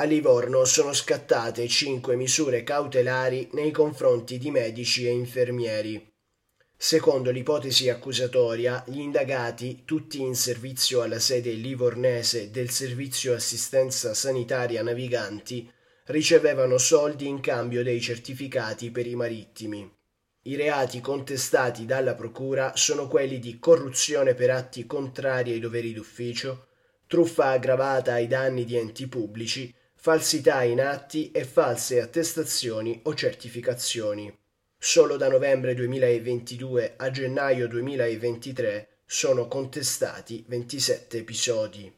A 0.00 0.04
Livorno 0.04 0.64
sono 0.64 0.92
scattate 0.92 1.66
cinque 1.66 2.14
misure 2.14 2.62
cautelari 2.62 3.48
nei 3.54 3.72
confronti 3.72 4.38
di 4.38 4.52
medici 4.52 5.04
e 5.04 5.10
infermieri. 5.10 6.14
Secondo 6.76 7.32
l'ipotesi 7.32 7.88
accusatoria, 7.88 8.84
gli 8.86 9.00
indagati, 9.00 9.82
tutti 9.84 10.20
in 10.20 10.36
servizio 10.36 11.02
alla 11.02 11.18
sede 11.18 11.50
livornese 11.50 12.52
del 12.52 12.70
Servizio 12.70 13.34
Assistenza 13.34 14.14
Sanitaria 14.14 14.84
Naviganti, 14.84 15.68
ricevevano 16.04 16.78
soldi 16.78 17.26
in 17.26 17.40
cambio 17.40 17.82
dei 17.82 18.00
certificati 18.00 18.92
per 18.92 19.08
i 19.08 19.16
marittimi. 19.16 19.92
I 20.42 20.54
reati 20.54 21.00
contestati 21.00 21.86
dalla 21.86 22.14
Procura 22.14 22.76
sono 22.76 23.08
quelli 23.08 23.40
di 23.40 23.58
corruzione 23.58 24.34
per 24.34 24.50
atti 24.50 24.86
contrari 24.86 25.50
ai 25.50 25.58
doveri 25.58 25.92
d'ufficio, 25.92 26.68
truffa 27.08 27.46
aggravata 27.46 28.12
ai 28.12 28.28
danni 28.28 28.64
di 28.64 28.76
enti 28.76 29.08
pubblici, 29.08 29.74
falsità 30.00 30.62
in 30.62 30.80
atti 30.80 31.32
e 31.32 31.42
false 31.42 32.00
attestazioni 32.00 33.00
o 33.02 33.14
certificazioni. 33.14 34.32
Solo 34.78 35.16
da 35.16 35.28
novembre 35.28 35.74
2022 35.74 36.94
a 36.96 37.10
gennaio 37.10 37.66
2023 37.66 39.00
sono 39.04 39.48
contestati 39.48 40.44
27 40.46 41.18
episodi. 41.18 41.92